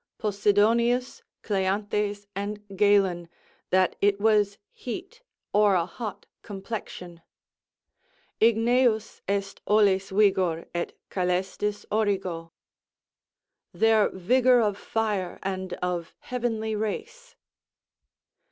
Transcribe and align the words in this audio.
Posidonius, 0.17 1.21
Cleanthes, 1.43 2.25
and 2.35 2.59
Galen, 2.75 3.29
that 3.69 3.95
it 4.01 4.19
was 4.19 4.57
heat 4.73 5.21
or 5.53 5.75
a 5.75 5.85
hot 5.85 6.25
complexion 6.41 7.21
Igneus 8.41 9.21
est 9.27 9.61
ollis 9.67 10.09
vigor, 10.09 10.65
et 10.73 10.93
colestis 11.11 11.85
origo; 11.91 12.51
"Their 13.75 14.09
vigour 14.09 14.59
of 14.59 14.75
fire 14.75 15.37
and 15.43 15.73
of 15.83 16.15
heavenly 16.21 16.75
race." 16.75 17.35